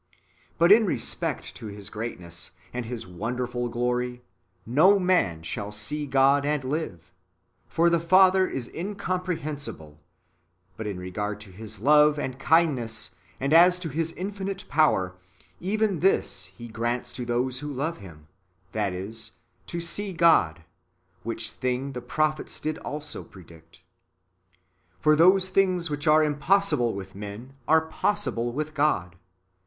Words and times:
"^ 0.55 0.57
But 0.57 0.71
in 0.71 0.87
re 0.87 0.97
spect 0.97 1.55
to 1.57 1.67
His 1.67 1.91
greatness, 1.91 2.53
and 2.73 2.87
His 2.87 3.05
wonderful 3.05 3.69
glory," 3.69 4.23
no 4.81 4.97
man 4.97 5.43
shall 5.43 5.71
see 5.71 6.07
God 6.07 6.43
and 6.43 6.63
live,"^ 6.63 7.03
for 7.67 7.87
the 7.87 7.99
Father 7.99 8.47
is 8.49 8.67
incomprehensible; 8.67 9.99
but 10.75 10.87
in 10.87 10.97
regard 10.97 11.39
to 11.41 11.51
His 11.51 11.79
love, 11.79 12.17
and 12.17 12.39
kindness, 12.39 13.13
and 13.39 13.53
as 13.53 13.77
to 13.77 13.89
His 13.89 14.11
infinite 14.13 14.65
power, 14.67 15.13
even 15.59 15.99
this 15.99 16.45
He 16.47 16.67
grants 16.67 17.13
to 17.13 17.23
those 17.23 17.61
vdio 17.61 17.75
love 17.75 17.97
Him, 17.97 18.25
that 18.71 18.93
is, 18.93 19.33
to 19.67 19.79
see 19.79 20.13
God, 20.13 20.63
which 21.21 21.51
thing 21.51 21.91
the 21.91 22.01
prophets 22.01 22.59
did 22.59 22.79
also 22.79 23.23
predict. 23.23 23.81
^^ 23.81 23.81
For 24.99 25.15
those 25.15 25.49
things 25.49 25.89
that 25.89 26.07
are 26.07 26.23
impossible 26.23 26.95
with 26.95 27.13
men, 27.13 27.53
are 27.67 27.81
possible 27.81 28.51
with 28.51 28.73
God." 28.73 29.15